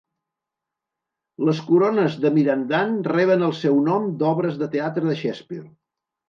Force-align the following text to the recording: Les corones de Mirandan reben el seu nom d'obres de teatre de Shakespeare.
Les 1.49 1.59
corones 1.67 2.15
de 2.23 2.31
Mirandan 2.37 2.95
reben 3.11 3.45
el 3.49 3.53
seu 3.59 3.77
nom 3.91 4.09
d'obres 4.23 4.59
de 4.63 4.71
teatre 4.79 5.07
de 5.13 5.21
Shakespeare. 5.23 5.69